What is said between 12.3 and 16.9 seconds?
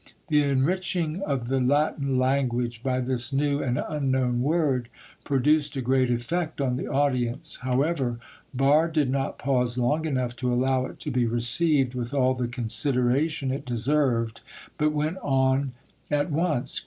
the consideration it deserved, but went on at once.